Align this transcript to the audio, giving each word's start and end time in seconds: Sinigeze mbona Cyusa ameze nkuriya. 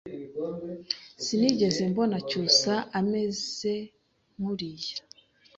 Sinigeze 1.23 1.81
mbona 1.91 2.17
Cyusa 2.29 2.73
ameze 2.99 3.73
nkuriya. 4.37 4.95